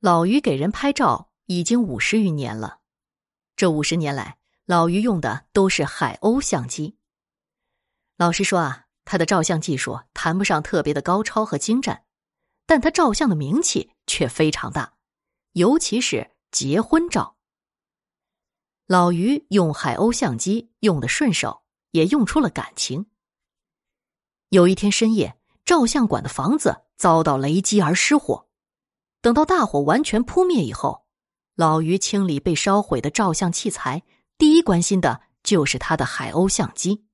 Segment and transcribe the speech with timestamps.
[0.00, 2.80] 老于给人拍照已经五十余年了，
[3.56, 6.96] 这五十年来，老于用的都是海鸥相机。
[8.16, 12.04] 老实说啊，他的照相技术谈不上特别的高超和精湛，
[12.66, 14.94] 但他照相的名气却非常大，
[15.52, 17.36] 尤其是结婚照。
[18.86, 23.06] 老于用海鸥相机用的顺手，也用出了感情。
[24.50, 28.45] 有一天深夜，照相馆的房子遭到雷击而失火。
[29.26, 31.04] 等到大火完全扑灭以后，
[31.56, 34.04] 老于清理被烧毁的照相器材，
[34.38, 37.04] 第一关心的就是他的海鸥相机。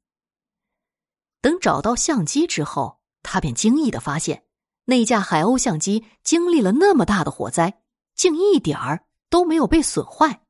[1.40, 4.45] 等找到相机之后，他便惊异的发现，
[4.84, 7.80] 那架海鸥相机经历了那么大的火灾，
[8.15, 10.42] 竟一点儿都没有被损坏。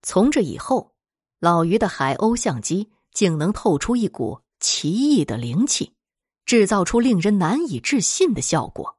[0.00, 0.94] 从这以后，
[1.38, 5.92] 老于的海鸥相机竟能透出一股奇异的灵气，
[6.46, 8.95] 制造出令人难以置信的效果。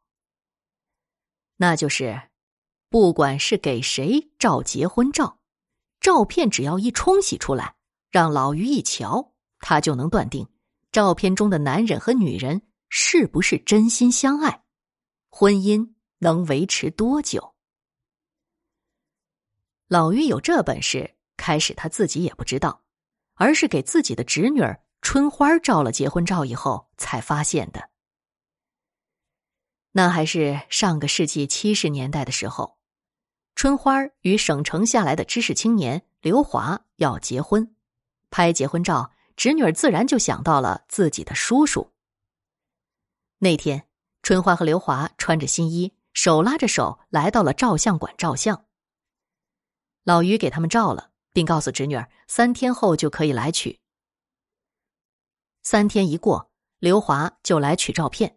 [1.57, 2.29] 那就是，
[2.89, 5.39] 不管是给谁照结婚照，
[5.99, 7.75] 照片只要一冲洗出来，
[8.09, 10.47] 让老于一瞧，他就能断定
[10.91, 14.63] 照片中的男人和女人是不是真心相爱，
[15.29, 17.55] 婚姻能维持多久。
[19.87, 22.83] 老于有这本事，开始他自己也不知道，
[23.33, 24.61] 而是给自己的侄女
[25.01, 27.89] 春花照了结婚照以后才发现的。
[29.97, 32.77] 那还是上个世纪七十年代的时候，
[33.55, 37.75] 春花与省城下来的知识青年刘华要结婚，
[38.29, 41.91] 拍结婚照，侄女自然就想到了自己的叔叔。
[43.39, 43.87] 那天，
[44.21, 48.65] 春花和刘华穿着新衣，手拉着手来到了照相馆照相。
[50.03, 53.79] 老于给他们照了，并告诉侄女三天后就可以来取。
[55.63, 58.36] 三天一过，刘华就来取照片。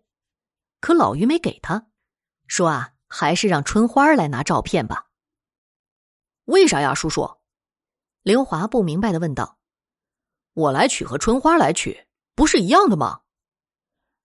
[0.81, 1.87] 可老于没给他，
[2.47, 5.11] 说啊，还是让春花来拿照片吧。
[6.45, 7.39] 为啥呀，叔叔？
[8.23, 9.59] 刘华不明白的问道。
[10.53, 13.23] 我来取和春花来取不是一样的吗？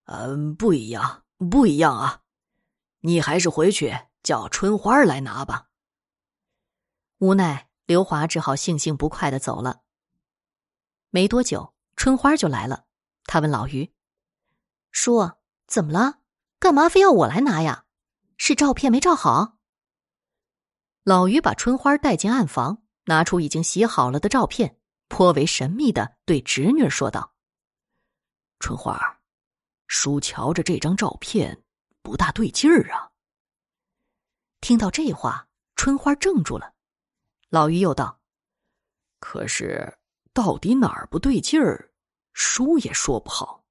[0.06, 2.24] 嗯，不一样，不一样啊！
[3.02, 5.70] 你还是回去叫春花来拿吧。
[7.20, 9.84] 无奈，刘华只好悻悻不快的走了。
[11.10, 12.86] 没多久，春花就来了。
[13.26, 13.94] 他问老于
[14.92, 15.32] ：“叔，
[15.68, 16.20] 怎么了？”
[16.66, 17.86] 干嘛非要我来拿呀？
[18.38, 19.60] 是照片没照好。
[21.04, 27.36] 老于把春花带进暗房，拿出已经洗好了的照片，颇为神秘的对侄女说道
[28.58, 29.20] ：“春花，
[29.86, 31.64] 叔瞧着这张照片
[32.02, 33.12] 不大对劲儿啊。”
[34.60, 36.74] 听到这话，春花怔住了。
[37.50, 38.20] 老于又道
[39.22, 40.00] ：“可是
[40.34, 41.92] 到底哪儿不对劲儿，
[42.34, 43.64] 叔也说不好。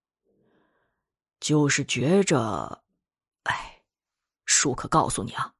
[1.40, 2.82] 就是觉着。”
[4.64, 5.52] 叔可告诉你啊，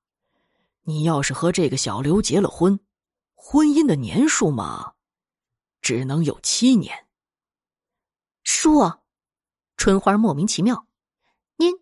[0.84, 2.81] 你要是和这个小刘结了婚，
[3.34, 4.94] 婚姻的年数嘛，
[5.82, 7.06] 只能有七年。
[8.44, 8.81] 叔，
[9.76, 10.87] 春花莫名其妙，
[11.56, 11.75] 您，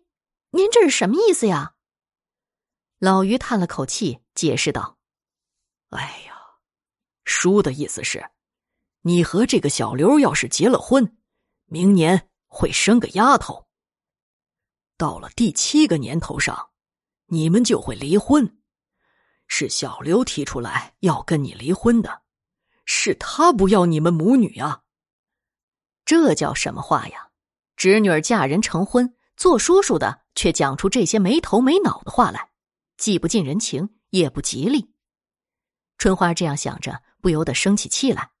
[0.49, 1.75] 您这是什么意思呀？
[2.99, 4.97] 老于叹了口气，解释道
[5.91, 6.35] ：“哎呀，
[7.23, 8.31] 叔的意思是，
[9.03, 11.17] 你和这个小刘要是结了婚，
[11.67, 13.65] 明年会生个丫头。”
[14.99, 16.71] 到了第七个年头上，
[17.27, 18.57] 你们就会离婚。
[19.47, 22.21] 是小刘提出来要跟你离婚的，
[22.85, 24.81] 是他不要你们母女啊。
[26.05, 27.29] 这叫什么话呀？
[27.75, 32.51] 侄女儿嫁人成婚，做叔叔的却讲出这些没头没脑的话来，
[32.97, 34.93] 既不近人情，也不吉利。
[35.97, 38.31] 春花这样想着，不由得生起气来。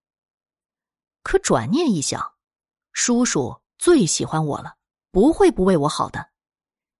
[1.21, 2.33] 可转念一想，
[2.91, 4.75] 叔叔最喜欢我了，
[5.11, 6.31] 不会不为我好的。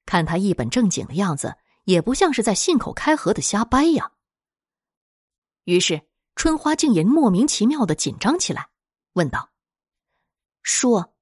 [0.05, 4.11] 看他一本正经的样子，也不像是在信口开河的瞎掰呀。
[5.65, 8.69] 于是春花竟也莫名其妙的紧张起来，
[9.13, 9.51] 问道
[10.61, 11.13] ：“叔，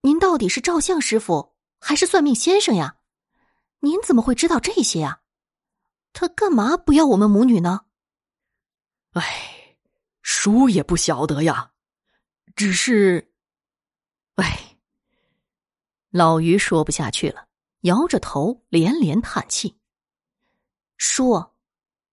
[0.00, 2.98] 您到底是照相师傅还是算命先生呀？
[3.80, 5.20] 您怎么会知道这些呀？
[6.12, 7.86] 他干嘛不要我们母女呢？”
[9.12, 9.76] 哎，
[10.22, 11.72] 叔也不晓得呀，
[12.56, 13.32] 只是……
[14.36, 14.78] 哎，
[16.10, 17.48] 老于说不下去了。
[17.82, 19.78] 摇着头，连连叹气。
[20.96, 21.52] 叔，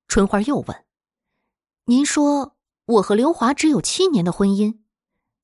[0.08, 0.86] 春花又问
[1.86, 4.82] ：“您说我和刘华只有七年的婚姻，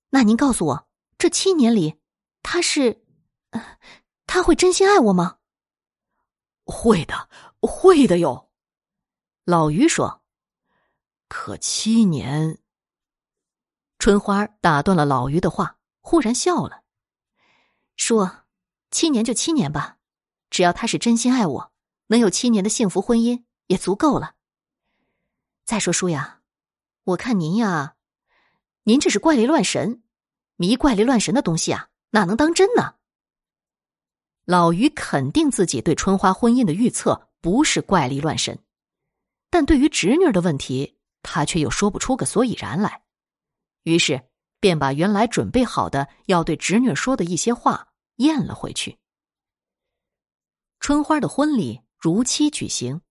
[0.10, 2.00] 那您告诉我，这七年里，
[2.42, 3.06] 他是，
[4.26, 5.40] 他会真心爱我吗
[6.66, 7.30] ？”“会的，
[7.62, 8.52] 会的哟。”
[9.46, 10.24] 老于说。
[11.30, 12.60] “可七年。”
[14.00, 16.84] 春花打断了老于的话，忽然笑了，
[17.96, 18.46] 说
[18.92, 19.98] ：“七年就七年吧。”
[20.50, 21.74] 只要他是真心爱我，
[22.08, 24.36] 能有七年的幸福婚姻也足够了。
[25.66, 26.42] 再说叔呀，
[27.04, 27.96] 我看您呀，
[28.84, 30.02] 您这是怪力乱神，
[30.56, 32.96] 迷怪力乱神的东西啊，哪能当真呢？
[34.46, 38.58] 老于肯定自己对春花婚姻的预测不是怪力乱神，
[39.50, 43.04] 但对于侄女的问题，他却又说不出个所以然来，
[43.84, 44.30] 于是
[44.62, 48.98] 便把原来准备好的要对侄女说的一些话咽了回去。
[50.80, 53.02] 春花的婚礼如期举行，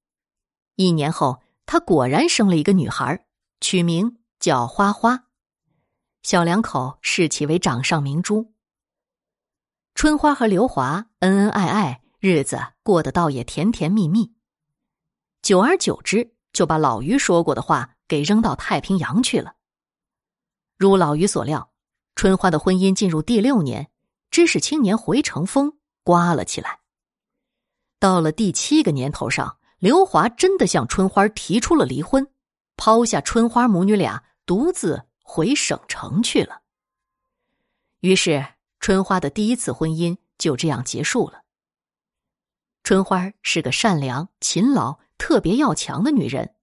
[0.76, 3.26] 一年后，她果然生了一个女孩，
[3.60, 5.24] 取名叫花花。
[6.22, 8.54] 小两口视其为掌上明珠。
[9.94, 14.34] 春花和刘华恩恩爱爱，日子过得倒也甜甜蜜蜜。
[15.42, 19.54] 久而久之，就把老于说过的话给扔到太平洋去了。
[20.76, 21.72] 如老于所料，
[22.14, 23.90] 春花的婚姻进入第六年，
[24.30, 26.80] 知识青年回城风刮了起来。
[27.98, 32.26] 到了第七个年头上，刘华真的向春花提出了离婚，
[32.76, 36.60] 抛下春花母女俩独自回省城去了。
[38.00, 38.46] 于是，
[38.80, 41.42] 春花的第一次婚姻就这样结束了。
[42.84, 46.54] 春花是个善良、勤劳、特别要强的女人，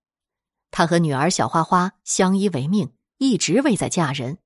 [0.71, 4.37] 她和女儿小花花相依为命，一直未再嫁人。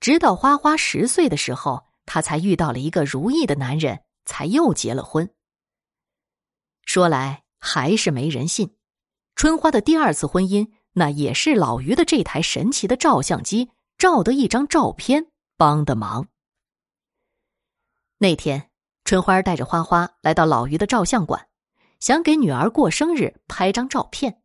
[0.00, 5.28] 直到花花十岁的时候，她才遇到了一个如意的男人，才又结了婚。
[6.98, 8.74] 说来还是没人信，
[9.36, 16.26] 春花的第二次婚姻，那也是老于的这台神奇的照相机照的一张照片帮的忙。
[18.16, 18.68] 那天，
[19.04, 21.46] 春花带着花花来到老于的照相馆，
[22.00, 24.42] 想给女儿过生日拍张照片。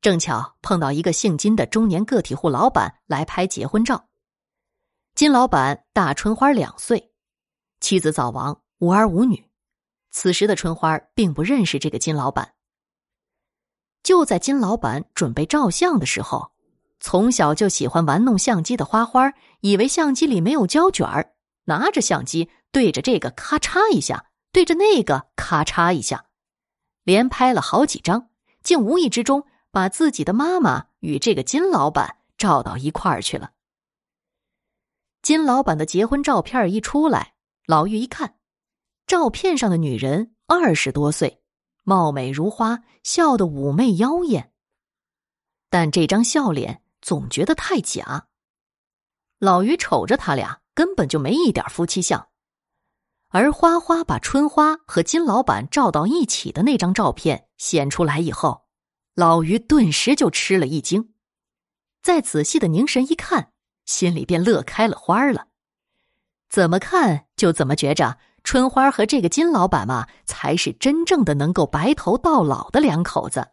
[0.00, 4.08] 正巧碰到一个姓金的中年个体户老板来拍结婚照。
[5.14, 7.12] 金老板大春花两岁，
[7.78, 9.45] 妻子早亡，无儿无女。
[10.18, 12.54] 此时的春花并不认识这个金老板。
[14.02, 16.52] 就在金老板准备照相的时候，
[17.00, 21.34] 从小就喜欢玩弄相机的花花以为相机里没有胶卷儿，
[21.64, 26.24] 拿着相机对着这个咔嚓一下，对着那个咔嚓一下，
[27.02, 28.30] 连拍了好几张，
[28.62, 33.50] 竟无意之中把自己的妈妈与这个金老板照到一块儿去了。
[35.20, 37.34] 金老板的结婚照片一出来，
[37.66, 38.35] 老玉一看。
[39.06, 41.40] 照片上的女人二十多岁，
[41.84, 44.52] 貌美如花，笑得妩媚妖艳。
[45.70, 48.26] 但这张笑脸总觉得太假。
[49.38, 52.28] 老于瞅着他俩，根本就没一点夫妻相。
[53.28, 58.66] 而花花把春花和金老板照到一起的那张照片显出来以后，
[59.14, 61.12] 老于顿时就吃了一惊。
[62.02, 63.52] 再仔细的凝神一看，
[63.84, 65.46] 心里便乐开了花了。
[66.48, 68.18] 怎么看就怎么觉着。
[68.46, 73.48] 春花和这个金老板嘛，才是真正的能够白头到老的两口子。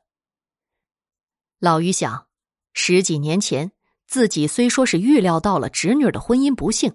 [1.57, 2.27] 老于想，
[2.73, 3.71] 十几年前
[4.05, 6.93] 自己虽说是预料到了侄女的婚姻不幸，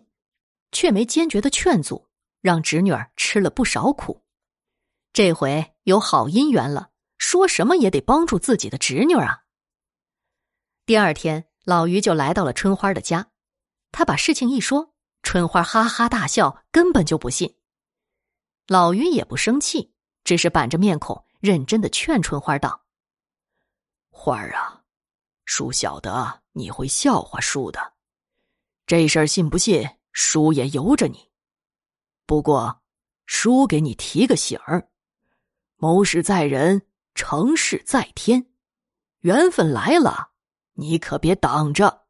[0.71, 2.07] 却没坚决的劝阻，
[2.41, 4.23] 让侄女儿吃了不少苦。
[5.13, 9.43] 这回有好姻缘了，说什么也得帮助自己的侄女啊。
[10.87, 13.27] 第二天，老于就来到了春花的家，
[13.91, 14.95] 他把事情一说，
[15.25, 17.57] 春花哈哈大笑，根本就不信。
[18.69, 19.95] 老于也不生气，
[20.25, 22.83] 只是板着面孔，认真的劝春花道
[24.13, 24.83] ：“花儿啊，
[25.47, 27.95] 叔晓得你会笑话叔的，
[28.87, 31.31] 这事儿信不信，叔也由着你。
[32.27, 32.83] 不过，
[33.25, 34.91] 叔给你提个醒儿：
[35.77, 36.83] 谋事在人，
[37.15, 38.53] 成事在天。
[39.21, 40.33] 缘分来了，
[40.75, 42.05] 你可别挡着。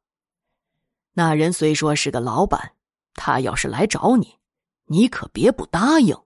[1.13, 2.75] 那人虽说是个老板，
[3.15, 4.41] 他要是来找你，
[4.87, 6.21] 你可别不答应。”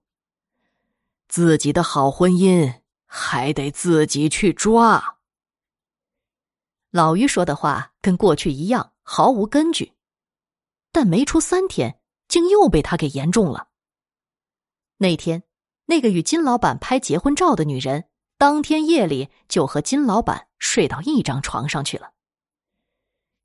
[1.32, 5.16] 自己的好婚姻还得自己去抓。
[6.90, 9.94] 老于说的话跟过去一样毫无根据，
[10.92, 11.98] 但没出三天，
[12.28, 13.68] 竟又被他给言中了。
[14.98, 15.44] 那天，
[15.86, 22.12] 那个与金老板拍结婚照的女人，当天夜里就和金老板睡到一张床上去了。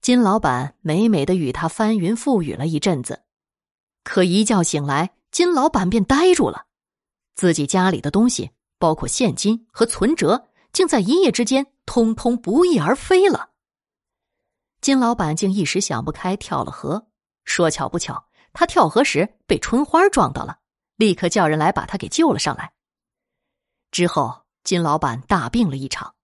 [0.01, 3.23] 金老板美美的与她翻云覆雨了一阵子，
[4.03, 6.66] 可一觉醒来，金老板便呆住了。
[7.37, 13.51] 自己家里的东西，包括现金和存折，竟在一夜之间通通不翼而飞了。
[14.81, 17.07] 金老板竟一时想不开，跳了河。
[17.45, 20.57] 说巧不巧，他跳河时被春花撞到了，
[20.95, 22.73] 立刻叫人来把他给救了上来。
[23.91, 26.15] 之后，金老板大病了一场，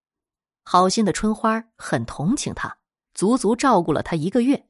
[0.63, 2.79] 好心的春花很同情他，
[3.13, 4.65] 足足照顾了他一个月。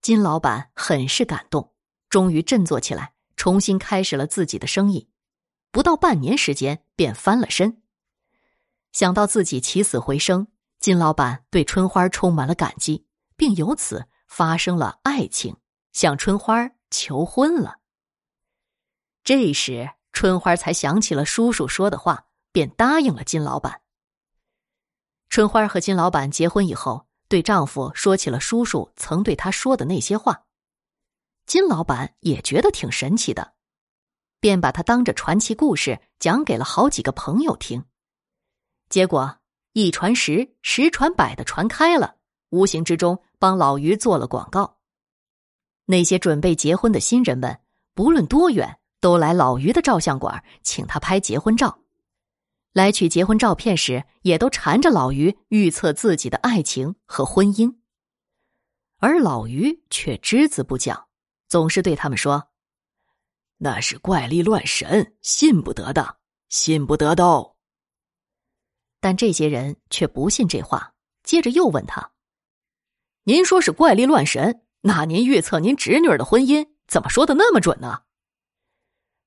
[0.00, 1.74] 金老板很是感动，
[2.08, 3.12] 终于振作起来。
[3.36, 5.08] 重新开始了自己的生意，
[5.70, 7.82] 不到半年时间便翻了身。
[8.92, 10.48] 想到自己起死回生，
[10.80, 15.56] 金老板对春花充满了感激，并由此发生了爱情，
[15.92, 17.76] 向春花求婚了。
[19.22, 23.82] 这时，春花才想起了叔叔说的话，便答应了金老板。
[25.28, 30.45] 春花和金老板结婚以后，对丈夫说起了叔叔曾对她说的那些话。
[31.46, 33.54] 金老板也觉得挺神奇的，
[34.40, 37.84] 便把他当着传奇故事讲给了好几个朋友听。
[38.88, 39.38] 结果
[39.72, 42.16] 一传十，十传百的传开了，
[42.50, 44.78] 无形之中帮老于做了广告。
[45.84, 47.60] 那些准备结婚的新人们，
[47.94, 51.78] 不论多远，都来老于的照相馆请他拍结婚照。
[52.72, 57.76] 来取结婚照片时，也都缠着老于预测自己的爱情和婚姻，
[58.98, 61.05] 而老于却只字不讲。
[61.48, 62.48] 总是对他们说
[63.58, 67.56] ：“那是怪力乱神，信不得的，信不得的。”哦。
[69.00, 72.12] 但这些人却不信这话，接着又问他
[73.24, 78.02] ：“您说是怪力乱神，那您预测您侄女儿的婚姻，怎么说的那么准呢？”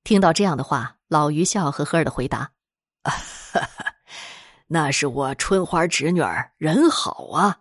[0.04, 2.52] 听到这样的话，老于笑呵呵的回答
[3.04, 3.12] ：“哈
[3.52, 3.94] 哈
[4.66, 7.60] 那是我春花侄女儿人好啊，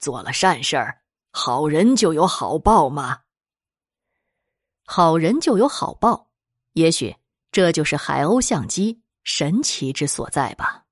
[0.00, 3.20] 做了善事儿，好人就有好报嘛。”
[4.90, 6.30] 好人就有好报，
[6.72, 7.14] 也许
[7.52, 10.84] 这就是海鸥相机神奇之所在吧。